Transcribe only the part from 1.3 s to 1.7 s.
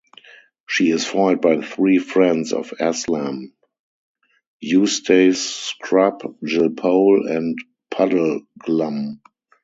by